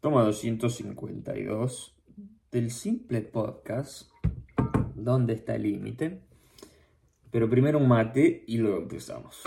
[0.00, 1.94] Toma 252
[2.50, 4.10] del simple podcast
[4.94, 6.22] ¿Dónde está el límite?
[7.30, 9.42] Pero primero un mate y luego empezamos.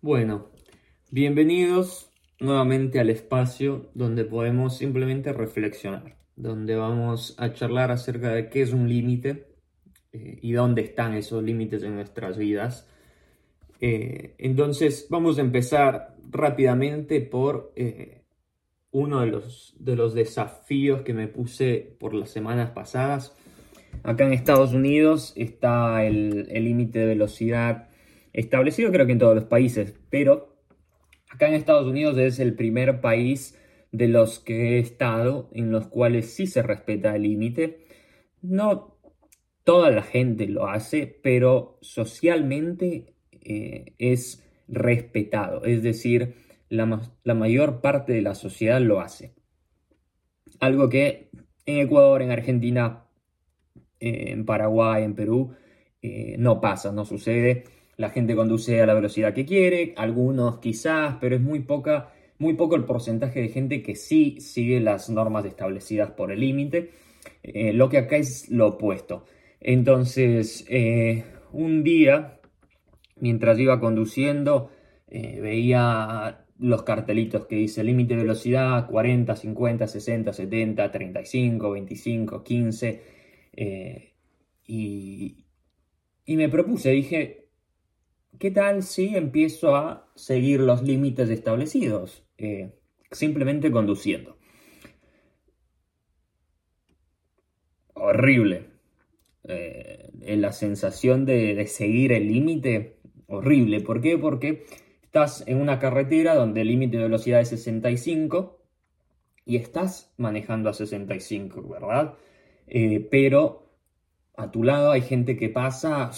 [0.00, 0.46] Bueno,
[1.10, 2.10] bienvenidos
[2.40, 8.72] nuevamente al espacio donde podemos simplemente reflexionar, donde vamos a charlar acerca de qué es
[8.72, 9.47] un límite
[10.12, 12.88] eh, y dónde están esos límites en nuestras vidas.
[13.80, 18.22] Eh, entonces vamos a empezar rápidamente por eh,
[18.90, 23.34] uno de los, de los desafíos que me puse por las semanas pasadas.
[24.02, 27.88] Acá en Estados Unidos está el límite de velocidad
[28.32, 30.56] establecido creo que en todos los países, pero
[31.30, 33.58] acá en Estados Unidos es el primer país
[33.90, 37.84] de los que he estado en los cuales sí se respeta el límite.
[38.42, 38.97] No
[39.68, 46.36] toda la gente lo hace, pero socialmente eh, es respetado, es decir,
[46.70, 46.86] la,
[47.34, 49.34] mayor parte de la sociedad lo hace.
[50.58, 51.28] Algo que
[51.66, 53.04] en Ecuador, en Argentina,
[54.00, 55.54] eh, en Paraguay, en Perú,
[56.00, 57.64] eh, no pasa, no sucede.
[57.98, 62.54] La gente conduce a la velocidad que quiere, algunos quizás, pero es muy poca, muy
[62.54, 66.90] poco el porcentaje de gente que sí sigue las normas establecidas por el límite.
[67.74, 69.26] lo que acá es lo opuesto.
[69.60, 72.40] Entonces, eh, un día,
[73.16, 74.70] mientras iba conduciendo,
[75.08, 82.42] eh, veía los cartelitos que dice límite de velocidad 40, 50, 60, 70, 35, 25,
[82.44, 83.02] 15.
[84.66, 85.44] y,
[86.24, 87.48] y me propuse, dije,
[88.38, 92.24] ¿qué tal si empiezo a seguir los límites establecidos?
[92.36, 92.74] Eh,
[93.10, 94.36] simplemente conduciendo.
[97.94, 98.67] Horrible
[99.48, 103.80] eh, la sensación de, seguir el límite horrible.
[103.80, 104.18] ¿Por qué?
[104.18, 104.66] Porque
[105.02, 108.60] estás en una carretera donde el límite de velocidad es 65
[109.46, 112.14] y estás manejando a 65, ¿verdad?
[112.66, 113.70] Eh, pero
[114.36, 116.10] a tu lado hay gente que pasa...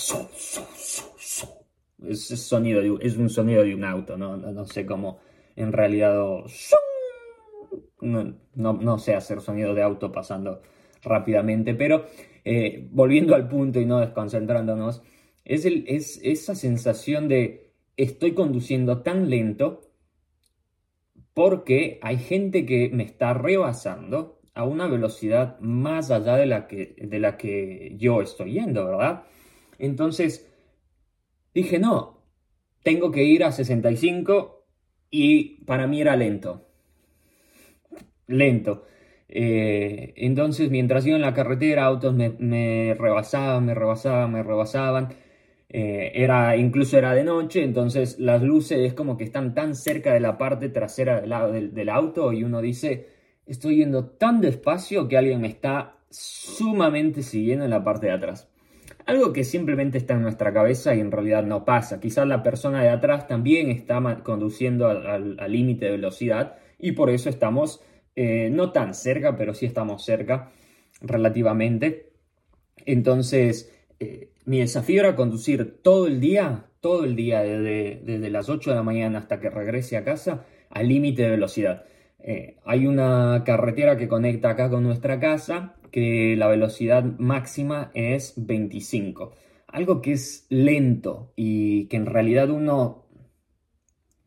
[2.08, 4.36] Es, sonido es un sonido de un auto, ¿no?
[4.36, 5.20] No, sé cómo
[5.54, 6.16] en realidad...
[8.00, 10.62] No, no sé hacer sonido de auto pasando
[11.02, 12.06] rápidamente, pero
[12.44, 15.02] eh, volviendo al punto y no desconcentrándonos,
[15.44, 19.90] es, es esa sensación de estoy conduciendo tan lento
[21.34, 26.94] porque hay gente que me está rebasando a una velocidad más allá de la que,
[26.98, 29.24] de la que yo estoy yendo, ¿verdad?
[29.78, 30.46] Entonces
[31.54, 32.22] dije, no,
[32.82, 34.66] tengo que ir a 65
[35.10, 36.68] y para mí era lento.
[38.26, 38.86] Lento.
[39.32, 45.08] Eh, entonces, mientras iba en la carretera, autos me, rebasaban, me rebasaban, me rebasaban.
[45.68, 50.12] Eh, era, incluso era de noche, entonces las luces es como que están tan cerca
[50.12, 53.06] de la parte trasera del, del, auto y uno dice,
[53.46, 58.48] estoy yendo tan despacio que alguien me está sumamente siguiendo en la parte de atrás.
[59.06, 62.00] Algo que simplemente está en nuestra cabeza y en realidad no pasa.
[62.00, 67.28] Quizás la persona de atrás también está conduciendo al límite de velocidad y por eso
[67.28, 67.80] estamos
[68.22, 70.50] eh, no tan cerca, pero sí estamos cerca
[71.00, 72.12] relativamente.
[72.84, 78.68] Entonces, eh, mi desafío era conducir todo el día, todo el día, desde, las 8
[78.68, 81.84] de la mañana hasta que regrese a casa, al límite de velocidad.
[82.18, 88.34] Eh, hay una carretera que conecta acá con nuestra casa que la velocidad máxima es
[88.36, 89.32] 25.
[89.66, 93.06] Algo que es lento y que en realidad uno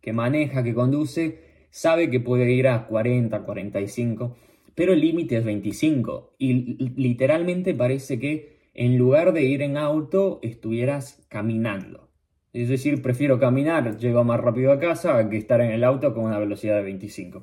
[0.02, 4.38] que maneja, que conduce, sabe que puede ir a 40, 45,
[4.76, 6.54] pero el límite es 25 y
[6.96, 12.12] literalmente parece que en lugar de ir en auto estuvieras caminando.
[12.54, 16.26] Es decir, prefiero caminar, llego más rápido a casa que estar en el auto con
[16.26, 17.42] una velocidad de 25.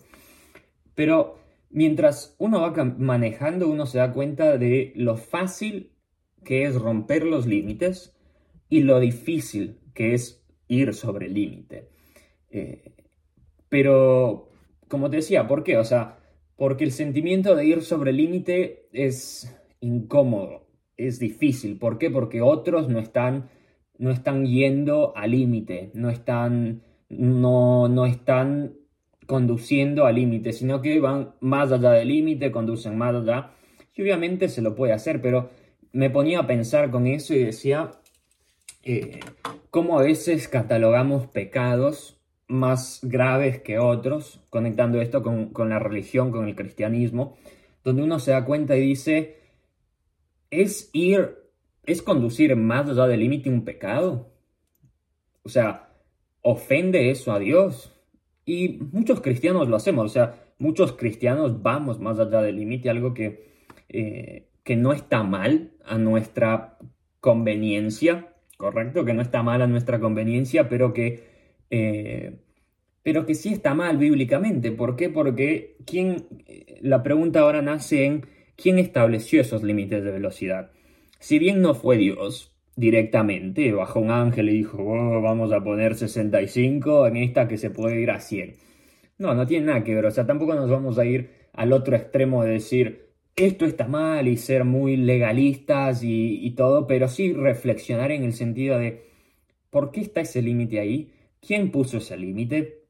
[0.94, 5.90] Pero mientras uno va manejando, uno se da cuenta de lo fácil
[6.44, 8.16] que es romper los límites
[8.68, 11.88] y lo difícil que es ir sobre el límite.
[12.48, 12.99] Eh,
[13.70, 14.50] pero,
[14.88, 15.78] como te decía, ¿por qué?
[15.78, 16.18] O sea,
[16.56, 20.66] porque el sentimiento de ir sobre límite es incómodo,
[20.98, 21.78] es difícil.
[21.78, 22.10] ¿Por qué?
[22.10, 23.48] Porque otros no están,
[23.96, 28.74] no están yendo al límite, no están, no, no están
[29.26, 33.52] conduciendo al límite, sino que van más allá del límite, conducen más allá.
[33.94, 35.48] Y obviamente se lo puede hacer, pero
[35.92, 37.92] me ponía a pensar con eso y decía
[38.82, 39.20] eh,
[39.70, 42.19] cómo a veces catalogamos pecados
[42.50, 47.38] más graves que otros, conectando esto con, la religión, con el cristianismo,
[47.84, 49.38] donde uno se da cuenta y dice,
[50.50, 51.38] ¿es ir,
[51.84, 54.30] es conducir más allá del límite un pecado?
[55.50, 55.90] sea,
[56.42, 57.92] ¿ofende eso a Dios?
[58.46, 63.12] Y muchos cristianos lo hacemos, o sea, muchos cristianos vamos más allá del límite, algo
[63.12, 66.78] que, eh, que no está mal a nuestra
[67.20, 69.04] conveniencia, ¿correcto?
[69.04, 71.28] Que no está mal a nuestra conveniencia, pero que,
[71.70, 72.36] eh,
[73.02, 74.72] pero que sí está mal bíblicamente.
[74.72, 75.08] ¿Por qué?
[75.08, 76.26] Porque ¿quién,
[76.80, 78.26] la pregunta ahora nace en
[78.60, 80.70] quién estableció esos límites de velocidad.
[81.18, 85.94] Si bien no fue Dios directamente, bajó un ángel y dijo, oh, vamos a poner
[85.94, 88.56] 65 en esta que se puede ir a 100.
[89.18, 91.96] No, no tiene nada que ver, o sea, tampoco nos vamos a ir al otro
[91.96, 98.12] extremo de decir, esto está mal y ser muy legalistas y, todo, pero sí reflexionar
[98.12, 99.04] en el sentido de
[99.70, 102.84] por qué está ese límite ahí, quién puso ese límite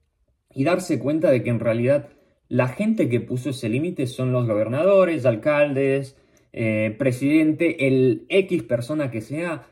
[0.55, 2.11] y darse cuenta de que en realidad
[2.49, 6.17] la gente que puso ese límite son los gobernadores, alcaldes,
[6.53, 9.69] eh, presidente, el X persona que sea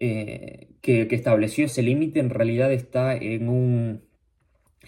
[0.00, 4.04] eh, que, estableció ese límite en realidad está en un,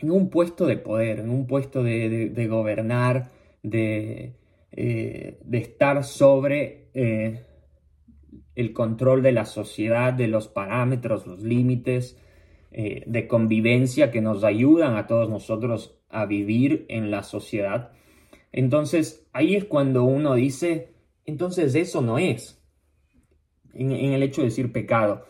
[0.01, 3.31] en un puesto de poder, en un puesto de gobernar,
[3.63, 4.33] de,
[4.73, 6.87] eh, de estar sobre
[8.55, 12.17] el control de la sociedad, de los parámetros, los límites
[12.79, 17.91] eh, de convivencia que nos ayudan a todos nosotros a vivir en la sociedad.
[18.53, 20.95] Entonces ahí es cuando uno dice,
[21.25, 22.63] entonces eso no es,
[23.73, 25.25] en, el hecho de decir pecado.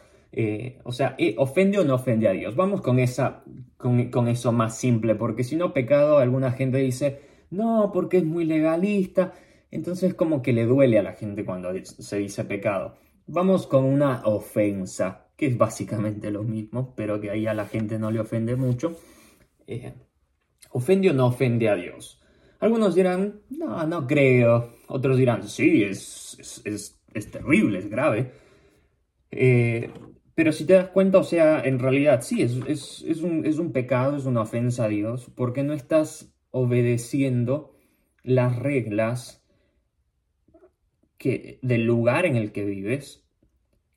[0.84, 2.56] o sea, ¿ofende o no ofende a Dios?
[2.56, 3.44] Vamos con, esa,
[3.76, 7.20] con, con eso más simple, porque si no, pecado, alguna gente dice,
[7.50, 9.32] no, porque es muy legalista.
[9.70, 12.96] Entonces como que le duele a la gente cuando se dice pecado.
[13.26, 17.98] Vamos con una ofensa, que es básicamente lo mismo, pero que ahí a la gente
[17.98, 18.96] no le ofende mucho.
[19.66, 19.92] Eh,
[20.70, 22.20] ¿Ofende o no ofende a Dios?
[22.60, 24.76] Algunos dirán, no, no creo.
[24.88, 28.32] Otros dirán, sí, es, es, terrible, es grave.
[29.30, 29.90] Eh,
[30.34, 32.52] pero si te das cuenta, o sea, en realidad sí, es,
[33.22, 37.74] un, es un pecado, es una ofensa a Dios, porque no estás obedeciendo
[38.22, 39.44] las reglas
[41.18, 43.25] que, del lugar en el que vives,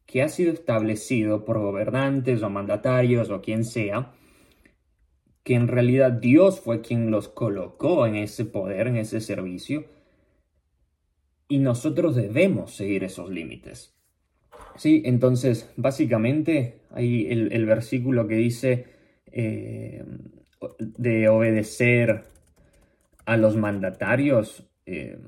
[0.10, 4.12] que ha sido establecido por gobernantes o mandatarios o quien sea,
[5.44, 9.86] que en realidad Dios fue quien los colocó en ese poder, en ese servicio,
[11.48, 13.96] y nosotros debemos seguir esos límites.
[14.76, 18.88] Sí, entonces, básicamente, hay el, versículo que dice
[19.32, 20.04] eh,
[20.80, 22.24] de obedecer
[23.26, 25.20] a los mandatarios, eh,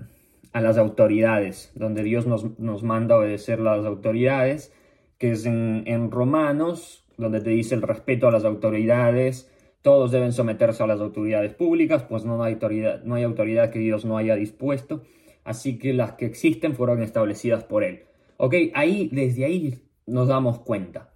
[0.54, 4.74] a las autoridades, donde Dios nos, manda a obedecer las autoridades,
[5.18, 9.50] que es en, Romanos, donde te dice el respeto a las autoridades,
[9.82, 13.80] todos deben someterse a las autoridades públicas, pues no hay autoridad, no hay autoridad que
[13.80, 15.04] Dios no haya dispuesto,
[15.44, 18.04] así que las que existen fueron establecidas por Él.
[18.38, 21.14] Ok, ahí, desde ahí nos damos cuenta.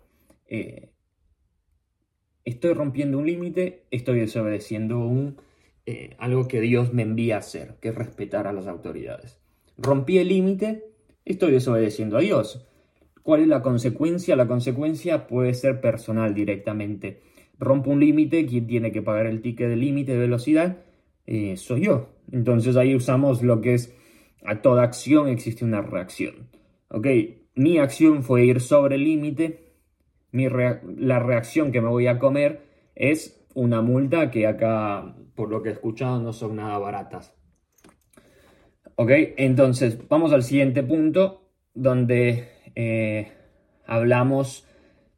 [0.47, 0.91] Eh,
[2.45, 5.37] estoy rompiendo un límite, estoy desobedeciendo un
[5.85, 9.39] eh, algo que Dios me envía a hacer, que es respetar a las autoridades.
[9.77, 10.85] Rompí el límite,
[11.25, 12.67] estoy desobedeciendo a Dios.
[13.21, 14.35] ¿Cuál es la consecuencia?
[14.35, 17.21] La consecuencia puede ser personal directamente.
[17.57, 20.77] Rompo un límite, ¿quién tiene que pagar el ticket de límite de velocidad?
[21.25, 22.09] Eh, soy yo.
[22.31, 23.95] Entonces ahí usamos lo que es
[24.45, 26.49] a toda acción existe una reacción.
[26.89, 27.07] ¿Ok?
[27.55, 29.73] Mi acción fue ir sobre el límite.
[30.31, 32.61] la reacción que me voy a comer
[32.95, 37.33] es una multa que acá por lo que he escuchado, no son nada baratas.
[38.95, 43.31] Ok, entonces vamos al siguiente punto donde eh,
[43.85, 44.65] hablamos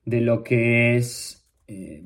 [0.04, 2.04] de lo que es eh,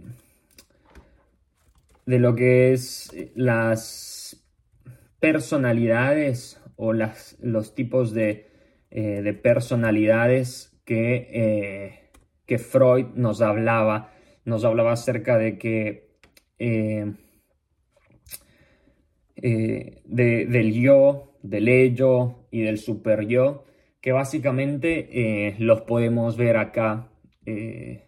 [2.05, 4.43] de lo que es las
[5.21, 8.49] personalidades o las, los tipos de,
[8.89, 12.09] eh, de personalidades que,
[12.45, 14.11] que, Freud nos hablaba.
[14.43, 16.10] Nos hablaba acerca de que
[16.63, 17.11] eh,
[20.05, 23.65] del yo, del ello y del super yo,
[23.99, 27.09] que básicamente eh, los podemos ver acá
[27.47, 28.03] eh,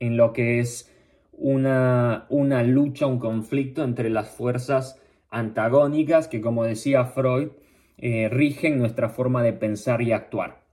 [0.00, 0.92] en lo que es
[1.30, 7.50] una, una lucha, un conflicto entre las fuerzas antagónicas que, como decía Freud,
[7.98, 10.64] rigen nuestra forma de pensar y actuar.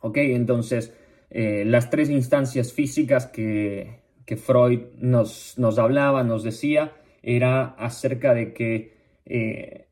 [0.00, 0.16] ¿Ok?
[0.16, 0.92] Entonces,
[1.30, 8.52] las tres instancias físicas que, que Freud nos, nos, hablaba, nos decía, era acerca de
[8.52, 9.86] que eh,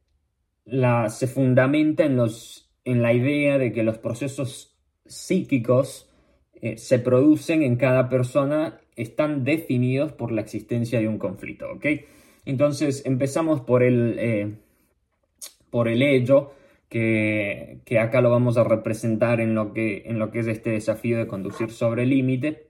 [1.08, 6.08] se fundamenta en, los, en la idea de que los procesos psíquicos
[6.60, 11.66] eh, se producen en cada persona, están definidos por la existencia de un conflicto.
[12.44, 14.54] Entonces empezamos por el, eh,
[15.70, 16.52] por el ello,
[16.88, 20.70] que, que, acá lo vamos a representar en lo, que, en lo que es este
[20.70, 22.67] desafío de conducir sobre el límite.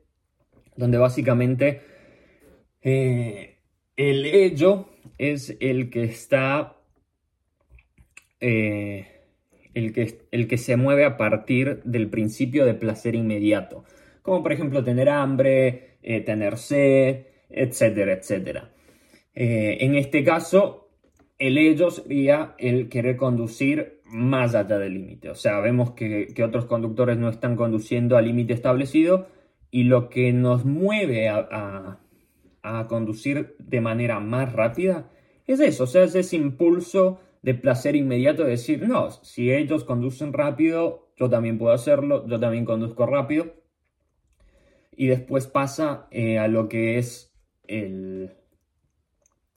[0.79, 1.81] Donde básicamente
[2.81, 3.59] eh,
[3.97, 6.77] el ello es el que está,
[8.41, 9.09] eh,
[9.75, 13.85] el, que, el que se mueve a partir del principio de placer inmediato,
[14.23, 18.71] como por ejemplo tener hambre, eh, tener sed, etcétera, etcétera.
[19.35, 20.91] en este caso,
[21.39, 25.29] el ello sería el querer conducir más allá del límite.
[25.31, 29.29] O sea, vemos que, otros conductores no están conduciendo al límite establecido
[29.71, 32.01] y lo que nos mueve a
[32.63, 35.11] a conducir de manera más rápida,
[35.47, 39.85] es eso, o sea, es ese impulso de placer inmediato de decir, no, si ellos
[39.85, 43.55] conducen rápido, yo también puedo hacerlo, yo también conduzco rápido.
[44.95, 47.33] Y después pasa eh, a lo que es
[47.69, 48.33] el,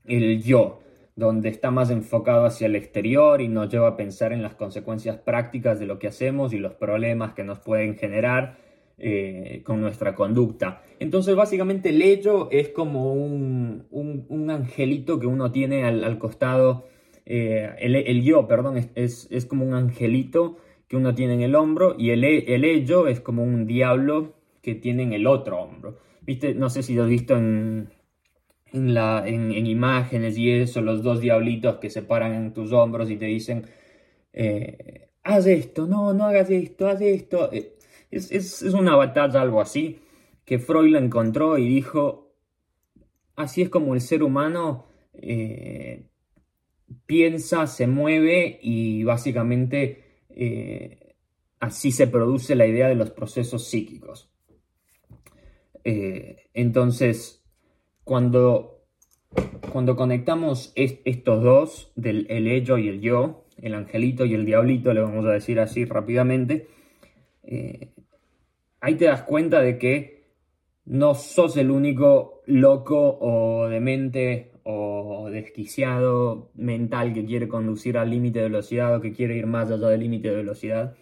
[0.05, 0.81] el yo,
[1.15, 5.17] donde está más enfocado hacia el exterior y nos lleva a pensar en las consecuencias
[5.17, 8.57] prácticas de lo que hacemos y los problemas que nos pueden generar
[9.03, 10.83] eh, con nuestra conducta.
[10.99, 16.85] Entonces, básicamente, el hecho es como un, angelito que uno tiene al, costado.
[17.25, 22.11] Eh, el, yo, perdón, es, como un angelito que uno tiene en el hombro y
[22.11, 25.97] el, el ello es como un diablo que tiene en el otro hombro.
[26.21, 26.53] ¿Viste?
[26.53, 27.89] No sé si lo has visto en,
[28.71, 33.09] en, la, en, imágenes y eso, los dos diablitos que se paran en tus hombros
[33.09, 33.65] y te dicen,
[34.31, 37.49] eh, haz esto, no, no hagas esto, haz esto.
[38.11, 40.01] Es, una batalla, algo así,
[40.43, 42.35] que Freud la encontró y dijo,
[43.35, 46.07] así es como el ser humano eh,
[47.05, 51.15] piensa, se mueve y básicamente eh,
[51.59, 54.29] así se produce la idea de los procesos psíquicos.
[55.85, 57.45] Eh, entonces,
[58.03, 58.83] cuando,
[59.71, 64.93] cuando conectamos estos dos, del el ello y el yo, el angelito y el diablito,
[64.93, 66.67] le vamos a decir así rápidamente,
[68.81, 70.21] ahí te das cuenta de que
[70.85, 78.39] no sos el único loco o demente o desquiciado mental que quiere conducir al límite
[78.39, 80.95] de velocidad o que quiere ir más allá del límite de velocidad,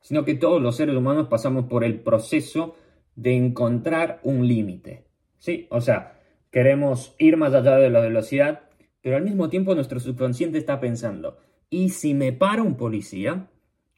[0.00, 2.76] sino que todos los seres humanos pasamos por el proceso
[3.14, 5.04] de encontrar un límite.
[5.38, 5.66] ¿Sí?
[5.70, 6.20] O sea,
[6.50, 8.62] queremos ir más allá de la velocidad,
[9.00, 11.38] pero al mismo tiempo nuestro subconsciente está pensando,
[11.70, 13.48] ¿y si me para un policía?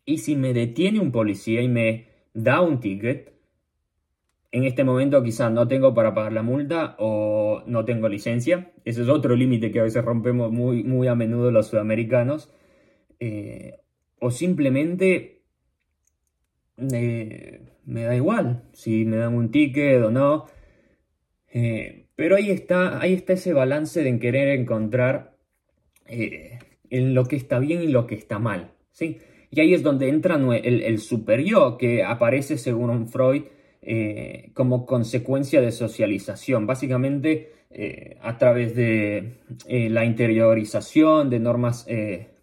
[0.04, 3.38] ¿Y si me detiene un policía y me da un ticket,
[4.50, 8.72] en este momento quizás no tengo para pagar la multa o no tengo licencia.
[8.84, 12.50] Ese es otro límite que a veces rompemos muy, muy a menudo los sudamericanos.
[13.20, 13.80] Eh,
[14.20, 15.42] o simplemente
[16.78, 20.46] eh, me da igual si me dan un ticket o no.
[21.52, 25.36] Eh, pero ahí está, ahí está ese balance de querer encontrar
[26.06, 28.72] en lo que está bien y lo que está mal.
[28.92, 29.18] ¿sí?
[29.50, 33.44] Y ahí es donde entra el, el super yo, que aparece según Freud
[33.80, 41.86] eh, como consecuencia de socialización, básicamente eh, a través de eh, la interiorización de normas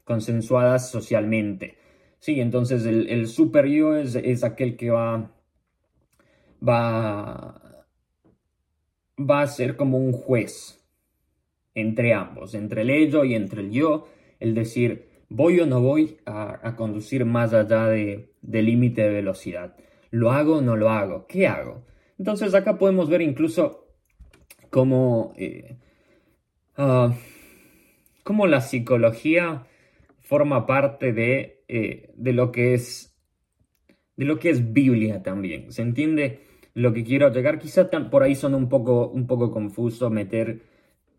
[0.06, 1.76] consensuadas socialmente.
[2.20, 5.32] Sí, entonces el, el super yo es, aquel que va,
[6.68, 7.86] va,
[9.20, 10.84] va a ser como un juez
[11.76, 14.08] entre ambos, entre el ello y entre el yo,
[14.40, 19.76] el decir, ¿Voy o no voy a, conducir más allá de, límite de velocidad?
[20.12, 21.26] ¿Lo hago o no lo hago?
[21.28, 21.84] ¿Qué hago?
[22.18, 23.88] Entonces acá podemos ver incluso
[24.70, 25.78] cómo, eh,
[26.78, 27.14] ah,
[28.48, 29.66] la psicología
[30.20, 33.16] forma parte de, eh, de, lo que es,
[34.16, 35.72] de lo que es Biblia también.
[35.72, 36.42] ¿Se entiende
[36.74, 37.60] lo que quiero llegar?
[37.60, 40.62] Quizá por ahí son un poco, un poco confuso meter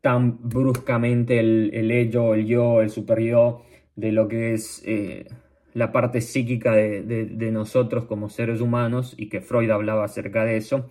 [0.00, 3.62] tan bruscamente el, el ello, el yo, el superior
[3.96, 5.26] de lo que es eh,
[5.74, 10.90] la parte psíquica de, nosotros como seres humanos y que Freud hablaba acerca de eso,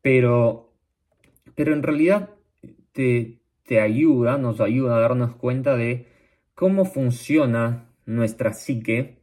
[0.00, 0.72] pero,
[1.54, 2.30] pero en realidad
[2.92, 6.06] te, te ayuda, nos ayuda a darnos cuenta de
[6.54, 9.18] cómo funciona nuestra psique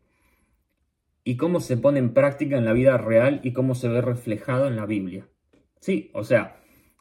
[1.24, 4.68] y cómo se pone en práctica en la vida real y cómo se ve reflejado
[4.68, 5.28] en la Biblia.
[5.80, 6.60] Sí, o sea,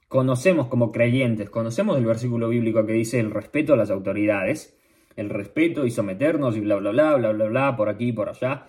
[0.09, 4.78] conocemos como creyentes, conocemos el versículo bíblico que dice el respeto a las autoridades,
[5.19, 8.69] el respeto y someternos y bla, bla, bla, bla, bla, bla, por aquí por allá.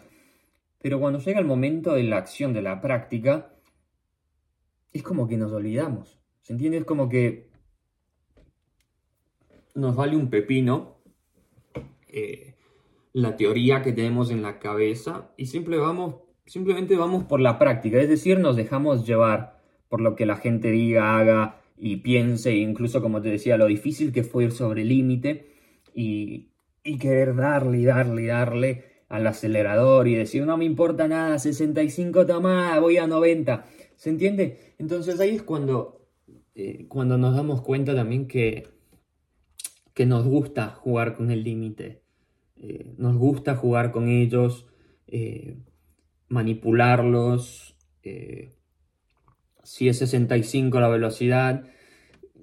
[0.81, 3.53] Pero cuando llega el momento de la acción, de la práctica,
[4.91, 6.19] es como que nos olvidamos.
[6.41, 6.79] ¿Se entiende?
[6.79, 7.49] Es como que
[9.75, 10.97] nos vale un pepino
[12.07, 12.55] eh,
[13.13, 15.45] la teoría que tenemos en la cabeza y
[15.77, 16.15] vamos,
[16.47, 17.99] simplemente vamos por la práctica.
[17.99, 23.03] Es decir, nos dejamos llevar por lo que la gente diga, haga y piense, incluso
[23.03, 25.58] como te decía, lo difícil que fue ir sobre el límite
[25.93, 26.47] y,
[26.99, 32.25] querer darle y darle y darle al acelerador y decir, no me importa nada, 65
[32.25, 33.65] tomás, voy a 90.
[33.95, 34.73] ¿Se entiende?
[34.77, 36.07] Entonces ahí es cuando,
[36.55, 38.67] eh, cuando nos damos cuenta también que,
[39.93, 42.01] que nos gusta jugar con el límite.
[42.57, 44.67] Eh, nos gusta jugar con ellos,
[45.07, 45.57] eh,
[46.27, 47.75] manipularlos.
[49.63, 51.65] si es 65 la velocidad,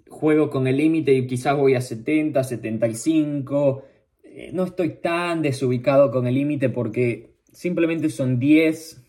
[0.08, 3.84] juego con el límite y quizás voy a 70, 75.
[4.52, 9.04] no estoy tan desubicado con el límite porque simplemente son 10,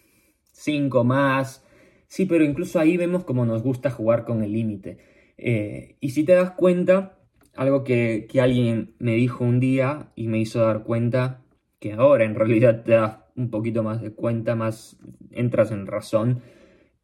[0.53, 1.63] 5 más.
[2.07, 4.97] Sí, pero incluso ahí vemos cómo nos gusta jugar con el límite.
[5.37, 7.19] Eh, y si te das cuenta,
[7.55, 11.43] algo que, alguien me dijo un día y me hizo dar cuenta,
[11.79, 14.97] que ahora en realidad te das un poquito más de cuenta, más
[15.31, 16.41] entras en razón,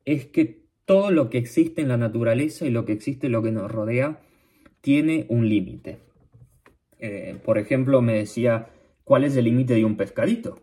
[0.05, 3.51] es que todo lo que existe en la naturaleza y lo que existe, lo que
[3.51, 4.19] nos rodea,
[4.81, 5.99] tiene un límite.
[6.99, 8.69] Eh, por ejemplo, me decía,
[9.03, 10.59] ¿cuál es el límite de un pescadito?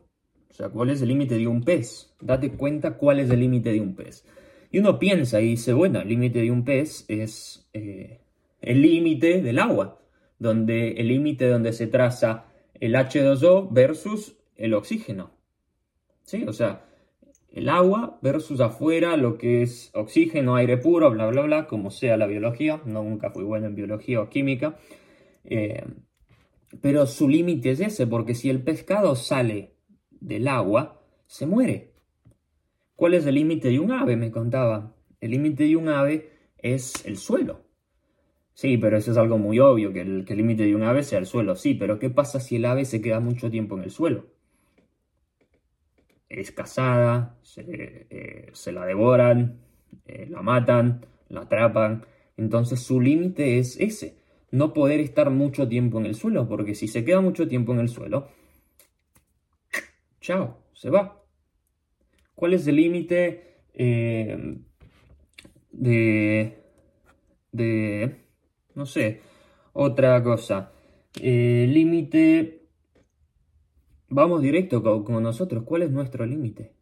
[0.50, 2.14] O sea, ¿cuál es el límite de un pez?
[2.20, 4.26] Date cuenta cuál es el límite de un pez.
[4.70, 8.20] Y uno piensa y dice, bueno, el límite de un pez es eh,
[8.60, 10.00] el límite del agua,
[10.38, 15.32] donde el límite donde se traza el H2O versus el oxígeno.
[16.22, 16.44] ¿Sí?
[16.46, 16.89] O sea,
[17.52, 22.16] el agua versus afuera lo que es oxígeno, aire puro, bla, bla, bla, como sea
[22.16, 22.80] la biología.
[22.84, 24.76] No, nunca fui bueno en biología o química.
[25.44, 25.84] Eh,
[26.80, 29.74] pero su límite es ese, porque si el pescado sale
[30.10, 31.94] del agua, se muere.
[32.94, 34.16] ¿Cuál es el límite de un ave?
[34.16, 34.94] Me contaba.
[35.20, 37.64] El límite de un ave es el suelo.
[38.52, 41.26] Sí, pero eso es algo muy obvio, que el límite de un ave sea el
[41.26, 41.56] suelo.
[41.56, 44.26] Sí, pero ¿qué pasa si el ave se queda mucho tiempo en el suelo?
[46.30, 49.58] Es cazada, se, eh, la devoran,
[50.06, 52.06] eh, la matan, la atrapan.
[52.36, 54.16] Entonces su límite es ese,
[54.52, 57.80] no poder estar mucho tiempo en el suelo, porque si se queda mucho tiempo en
[57.80, 58.28] el suelo,
[60.20, 61.20] chao, se va.
[62.36, 64.56] ¿Cuál es el límite eh,
[65.72, 66.58] de,
[67.50, 68.16] de,
[68.76, 69.20] no sé,
[69.72, 70.72] otra cosa?
[71.20, 72.59] Límite,
[74.10, 76.72] vamos directo con, nosotros, ¿cuál es nuestro límite?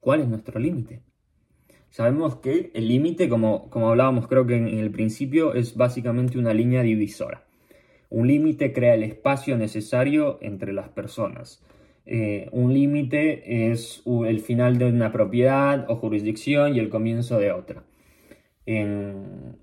[0.00, 1.02] ¿Cuál es nuestro límite?
[1.90, 6.52] Sabemos que el límite, como, como hablábamos creo que en el principio, es básicamente una
[6.52, 7.46] línea divisora.
[8.10, 11.64] Un límite crea el espacio necesario entre las personas.
[12.04, 17.52] Eh, un límite es el final de una propiedad o jurisdicción y el comienzo de
[17.52, 17.84] otra.
[18.64, 19.58] En,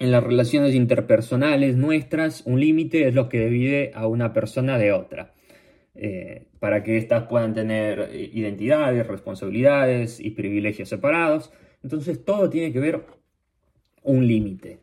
[0.00, 5.34] las relaciones interpersonales nuestras, un límite es lo que divide a una persona de otra.
[5.94, 11.52] Eh, para que éstas puedan tener eh, identidades, responsabilidades y privilegios separados.
[11.82, 13.04] Entonces todo tiene que ver
[14.02, 14.80] un límite.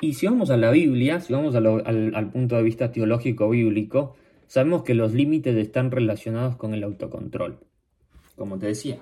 [0.00, 4.82] Y si vamos a la Biblia, si vamos al, punto de vista teológico bíblico, sabemos
[4.82, 7.58] que los límites están relacionados con el autocontrol.
[8.36, 8.98] Como te decía,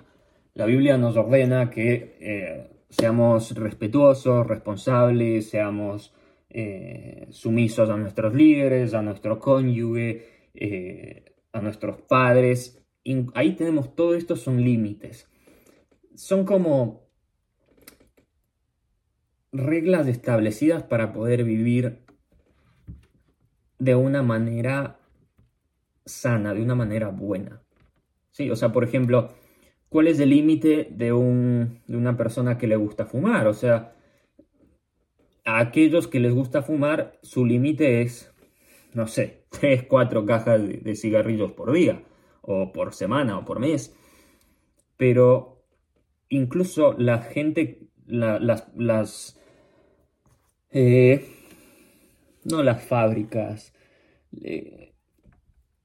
[0.54, 6.14] la Biblia nos ordena que eh, seamos respetuosos, responsables, seamos
[6.50, 12.84] eh, sumisos a nuestros líderes, a nuestro cónyuge, eh, a nuestros padres.
[13.34, 15.26] ahí tenemos todo esto, son límites.
[16.14, 17.08] Son como
[19.52, 22.04] reglas establecidas para poder vivir
[23.78, 25.00] de una manera
[26.04, 27.62] sana, de una manera buena.
[28.30, 29.30] Sí, o sea, por ejemplo,
[29.92, 33.46] ¿cuál es el límite de, un, de una persona que le gusta fumar?
[33.46, 33.94] O sea,
[35.44, 38.32] a aquellos que les gusta fumar, su límite es,
[38.94, 42.02] no sé, 3, 4 cajas de, cigarrillos por día,
[42.40, 43.94] o por semana, o por mes.
[44.96, 45.62] Pero
[46.30, 49.38] incluso la gente, las, las
[50.70, 51.28] eh,
[52.44, 53.74] no las fábricas.
[54.42, 54.94] Eh,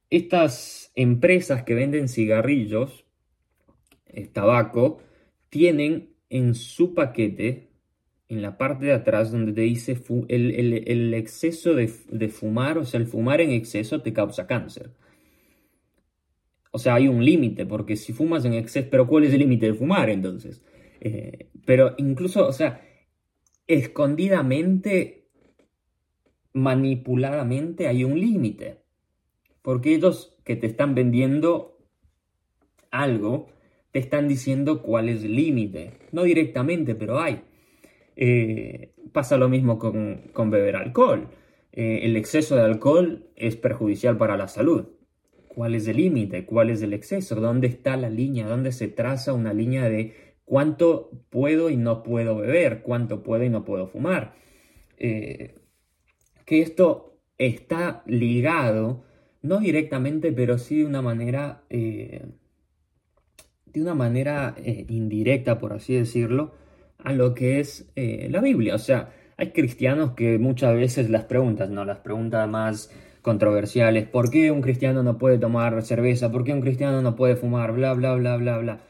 [0.10, 3.07] estas empresas que venden cigarrillos,
[4.18, 4.98] eh, tabaco,
[5.50, 7.70] tienen en su paquete,
[8.30, 9.96] en la parte de atrás, donde te dice
[10.28, 11.88] el, exceso de,
[12.30, 14.90] fumar, o sea, el fumar en exceso te causa cáncer.
[16.72, 19.68] O sea, hay un límite, porque si fumas en exceso, pero ¿cuál es el límite
[19.68, 20.64] de fumar entonces?
[21.66, 22.82] pero incluso, o sea,
[23.68, 25.30] escondidamente,
[26.54, 28.82] manipuladamente, hay un límite.
[29.62, 31.78] Porque ellos que te están vendiendo
[32.90, 33.57] algo,
[33.92, 35.94] te están diciendo cuál es el límite.
[36.12, 37.42] No directamente, pero hay.
[38.16, 41.30] Eh, pasa lo mismo con, beber alcohol.
[41.72, 44.88] Eh, el exceso de alcohol es perjudicial para la salud.
[45.48, 46.46] ¿Cuál es el límite?
[46.46, 47.36] ¿Cuál es el exceso?
[47.36, 48.48] ¿Dónde está la línea?
[48.48, 50.14] ¿Dónde se traza una línea de
[50.48, 54.34] cuánto puedo y no puedo beber, cuánto puedo y no puedo fumar.
[54.98, 55.56] Eh,
[56.46, 59.04] que esto está ligado,
[59.42, 61.64] no directamente, pero sí de una manera
[63.74, 66.54] de una manera eh, indirecta, por así decirlo,
[66.98, 68.76] a lo que es eh, la Biblia.
[68.76, 71.86] O sea, hay cristianos que muchas veces las preguntas, ¿no?
[71.86, 76.32] Las preguntas más controversiales, ¿por qué un cristiano no puede tomar cerveza?
[76.32, 77.74] ¿Por qué un cristiano no puede fumar?
[77.74, 78.82] Bla, bla, bla, bla, bla.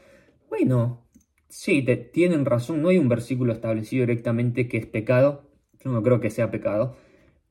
[0.48, 1.08] Bueno,
[1.48, 5.50] sí, te, tienen razón, no hay un versículo establecido directamente que es pecado,
[5.82, 6.96] yo no creo que sea pecado,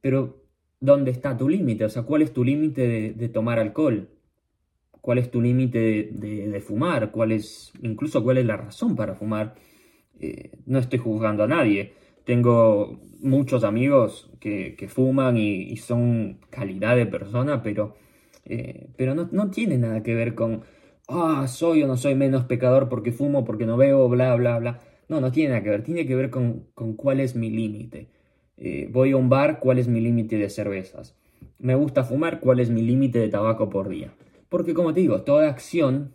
[0.01, 0.43] pero
[0.79, 1.85] ¿dónde está tu límite?
[1.85, 4.09] O sea, ¿cuál es tu límite de, tomar alcohol?
[5.08, 7.12] ¿Cuál es tu límite de, fumar?
[7.12, 9.56] ¿Cuál es, incluso cuál es la razón para fumar?
[10.20, 11.93] Eh, no estoy juzgando a nadie.
[12.26, 17.96] Tengo muchos amigos que, fuman y, son calidad de persona, pero,
[18.43, 20.63] eh, pero no, no, tiene nada que ver con,
[21.08, 24.82] ah, soy o no soy menos pecador porque fumo, porque no veo, bla, bla, bla.
[25.08, 25.84] No, no tiene nada que ver.
[25.84, 28.10] Tiene que ver con, con cuál es mi límite.
[28.58, 31.15] Eh, voy a un bar, ¿cuál es mi límite de cervezas?
[31.60, 34.12] Me gusta fumar, ¿cuál es mi límite de tabaco por día?
[34.49, 36.13] Porque como te digo, toda acción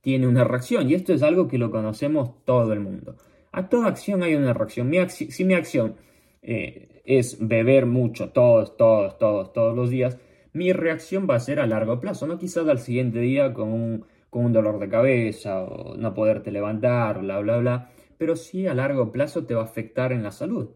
[0.00, 3.16] tiene una reacción y esto es algo que lo conocemos todo el mundo.
[3.52, 4.90] A toda acción hay una reacción.
[5.08, 5.96] si mi acción
[6.42, 10.18] eh, es beber mucho todos, todos, todos, todos los días,
[10.52, 14.04] mi reacción va a ser a largo plazo, no quizás al siguiente día con un,
[14.30, 18.74] con un dolor de cabeza o no poderte levantar, bla, bla, bla, pero sí a
[18.74, 20.70] largo plazo te va a afectar en la salud.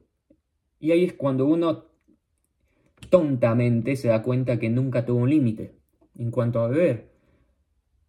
[0.78, 1.86] Y ahí es cuando uno
[3.10, 5.74] tontamente se da cuenta que nunca tuvo un límite
[6.18, 7.10] en cuanto a beber.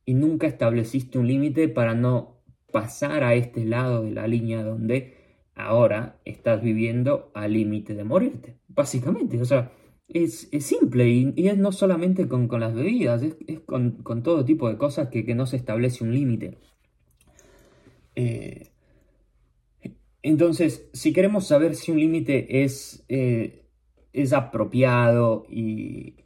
[0.05, 2.35] Y nunca estableciste un límite para no
[2.71, 5.15] pasar a este lado de la línea donde
[5.55, 8.57] ahora estás viviendo al límite de morirte.
[8.67, 9.71] Básicamente, o sea,
[10.07, 15.09] es, simple y, es no solamente con, las bebidas, es, con, todo tipo de cosas
[15.09, 16.57] que, no se establece un límite.
[18.15, 18.71] Eh,
[20.21, 23.65] entonces, si queremos saber si un límite es, eh,
[24.11, 26.24] es apropiado y,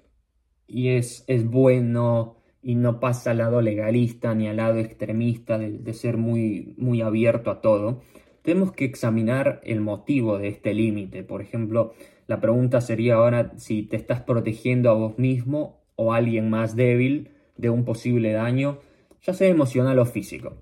[0.70, 6.18] es, es, bueno y no pasa al lado legalista ni al lado extremista de, ser
[6.18, 8.02] muy, muy abierto a todo,
[8.42, 11.24] tenemos que examinar el motivo de este límite.
[11.24, 11.94] Por ejemplo,
[12.28, 16.76] la pregunta sería ahora si te estás protegiendo a vos mismo o a alguien más
[16.76, 18.80] débil de un posible daño,
[19.22, 20.58] ya sea emocional o físico.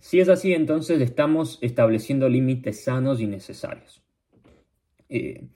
[0.00, 4.02] Si es así, entonces estamos estableciendo límites sanos y necesarios.
[5.08, 5.46] Eh,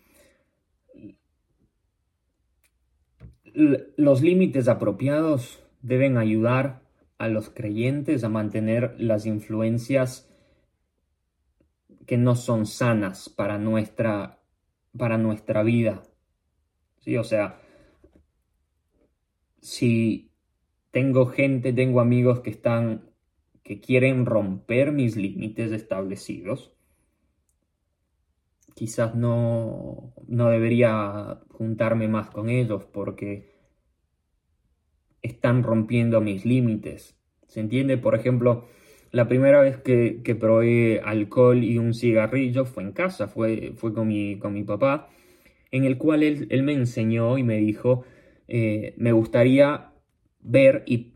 [3.56, 6.82] los límites apropiados deben ayudar
[7.16, 10.30] a los creyentes a mantener las influencias
[12.06, 14.42] que no son sanas para nuestra,
[14.96, 16.02] para nuestra vida.
[17.00, 17.16] ¿Sí?
[17.16, 17.58] O sea,
[19.60, 20.30] si
[20.90, 23.10] tengo gente, tengo amigos que están
[23.62, 26.75] que quieren romper mis límites establecidos,
[28.76, 33.56] quizás no, no debería juntarme más con ellos porque
[35.22, 37.18] están rompiendo mis límites.
[37.46, 37.96] ¿Se entiende?
[37.96, 38.66] Por ejemplo,
[39.12, 44.08] la primera vez que, probé alcohol y un cigarrillo fue en casa, fue, fue con,
[44.08, 45.08] mi, con mi papá,
[45.70, 48.04] en el cual él, me enseñó y me dijo,
[48.46, 49.94] eh, me gustaría
[50.40, 51.14] ver y,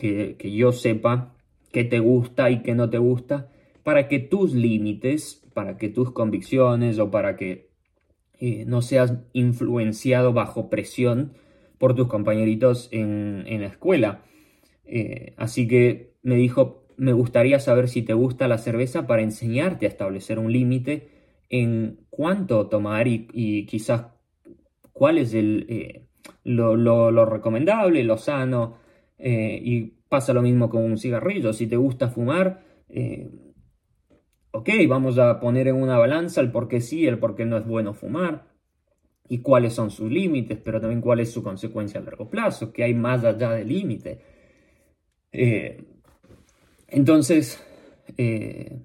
[0.00, 1.36] que, que yo sepa
[1.72, 3.50] qué te gusta y qué no te gusta,
[3.82, 7.68] para que tus límites, para que tus convicciones o para que
[8.38, 11.34] eh, no seas influenciado bajo presión
[11.76, 14.22] por tus compañeritos en, la escuela.
[14.86, 19.84] Eh, así que me dijo, me gustaría saber si te gusta la cerveza para enseñarte
[19.84, 21.10] a establecer un límite
[21.50, 24.06] en cuánto tomar y, quizás
[24.94, 26.06] cuál es el, eh,
[26.42, 28.78] lo, lo, recomendable, lo sano
[29.18, 31.52] y Pasa lo mismo con un cigarrillo.
[31.52, 32.64] Si te gusta fumar,
[34.52, 37.56] ok, vamos a poner en una balanza el por qué sí, el por qué no
[37.56, 38.46] es bueno fumar
[39.28, 42.82] y cuáles son sus límites, pero también cuál es su consecuencia a largo plazo, que
[42.84, 44.20] hay más allá del límite.
[45.32, 45.84] Eh,
[46.88, 47.64] entonces,
[48.16, 48.80] eh,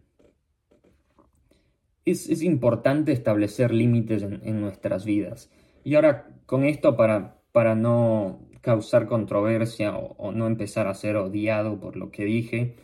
[2.06, 5.52] es, importante establecer límites en, nuestras vidas.
[5.84, 11.80] Y ahora, con esto, para, para no causar controversia o, no empezar a ser odiado
[11.80, 12.76] por lo que dije.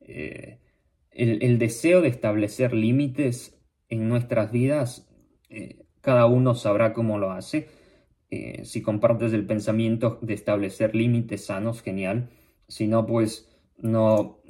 [0.00, 0.58] Eh,
[1.12, 5.08] el, deseo de establecer límites en nuestras vidas,
[5.48, 7.68] eh, cada uno sabrá cómo lo hace.
[8.30, 12.30] Eh, si compartes el pensamiento de establecer límites sanos, genial.
[12.68, 14.40] Si no, pues no,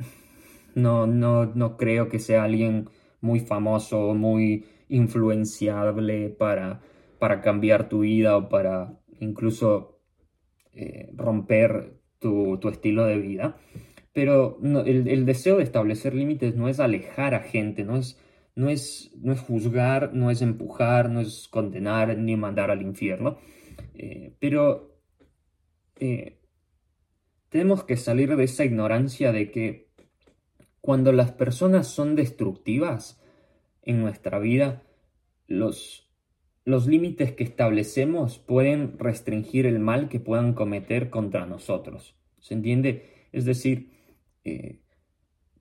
[0.75, 6.83] no, no, no creo que sea alguien muy famoso, muy influenciable para,
[7.19, 10.01] para cambiar tu vida o para incluso
[10.73, 13.57] eh, romper tu, estilo de vida.
[14.13, 18.19] Pero el, deseo de establecer límites no es alejar a gente, no es,
[18.57, 23.39] no, es, no es juzgar, no es empujar, no es condenar ni mandar al infierno.
[23.95, 25.01] Eh, pero
[26.01, 26.41] eh,
[27.51, 29.91] tenemos que salir de esa ignorancia de que
[30.81, 33.23] cuando las personas son destructivas
[33.83, 34.83] en nuestra vida,
[35.47, 36.11] los,
[36.65, 42.17] los límites que establecemos pueden restringir el mal que puedan cometer contra nosotros.
[42.39, 43.29] ¿Se entiende?
[43.33, 44.00] Es decir,
[44.45, 44.81] eh,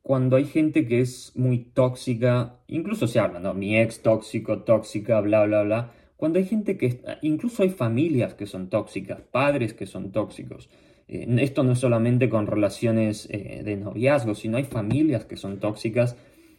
[0.01, 3.53] cuando hay gente que es muy tóxica, incluso se habla, ¿no?
[3.53, 5.91] Mi ex tóxico, tóxica, bla, bla, bla.
[6.15, 10.69] Cuando hay gente que, incluso hay familias que son tóxicas, padres que son tóxicos.
[11.07, 15.59] Eh, esto no es solamente con relaciones eh, de noviazgo, sino hay familias que son
[15.59, 16.17] tóxicas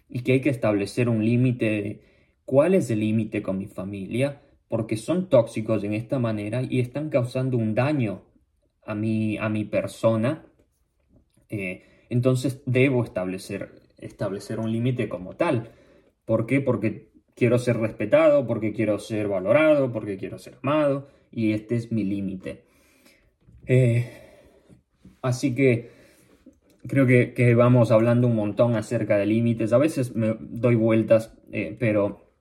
[0.08, 2.02] y que hay que establecer un límite.
[2.44, 4.42] ¿Cuál es el límite con mi familia?
[4.68, 8.22] Porque son tóxicos en esta manera y están causando un daño
[8.86, 10.46] a mi, a mi persona.
[12.10, 15.70] Entonces debo establecer, establecer un límite como tal.
[16.26, 16.60] ¿Por qué?
[16.60, 21.90] Porque quiero ser respetado, porque quiero ser valorado, porque quiero ser amado y este es
[21.90, 22.64] mi límite.
[23.66, 24.10] Eh,
[25.22, 25.90] así que
[26.86, 29.72] creo que, vamos hablando un montón acerca de límites.
[29.72, 32.32] A veces me doy vueltas, eh, pero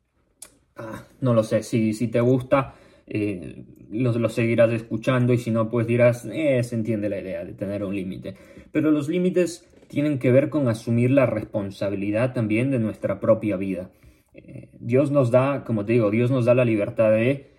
[0.75, 1.63] ah, no lo sé.
[1.63, 2.73] Si, si te gusta,
[3.08, 7.53] eh, lo, seguirás escuchando y si no, pues dirás, eh, se entiende la idea de
[7.53, 8.36] tener un límite.
[8.71, 13.91] Pero los límites tienen que ver con asumir la responsabilidad también de nuestra propia vida.
[14.34, 17.51] Eh, Dios nos da, como te digo, Dios nos da la libertad de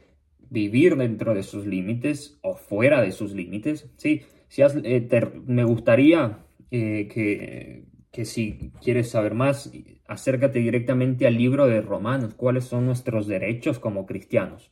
[0.48, 3.90] vivir dentro de sus límites o fuera de sus límites.
[3.96, 5.08] Sí, si eh,
[5.46, 9.72] me gustaría que, que si quieres saber más,
[10.06, 14.70] acércate directamente al libro de Romanos, cuáles son nuestros derechos como cristianos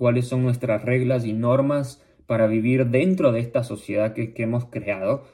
[0.00, 5.24] cuáles son nuestras reglas y normas para vivir dentro de esta sociedad que, hemos creado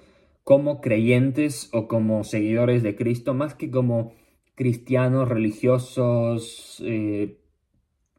[0.47, 4.13] como creyentes o como seguidores de Cristo, más que como
[4.55, 7.41] cristianos, religiosos eh,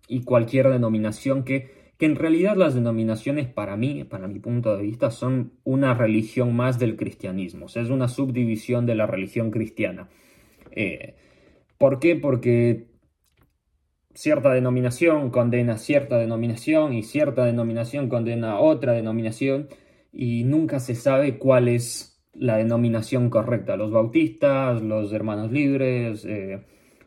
[0.10, 4.84] y cualquier denominación que, que en realidad las denominaciones para mí, para mi punto de
[4.84, 10.10] vista, son una religión más del cristianismo, es una subdivisión de la religión cristiana.
[10.72, 11.16] Eh,
[11.78, 12.18] ¿Por qué?
[12.18, 12.88] Porque
[14.13, 19.70] cierta denominación condena cierta denominación y cierta denominación condena otra denominación
[20.12, 23.76] y nunca se sabe cuál es la denominación correcta.
[23.76, 26.62] Los bautistas, los hermanos libres, eh,